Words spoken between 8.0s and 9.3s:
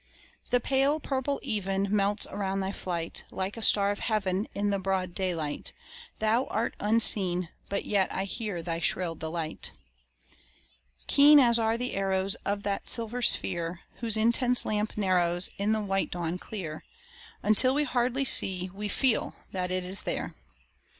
I hear thy shrill